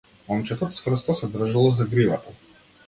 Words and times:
Момчето 0.29 0.69
цврсто 0.79 1.17
се 1.21 1.31
држело 1.37 1.77
за 1.83 1.89
гривата. 1.95 2.39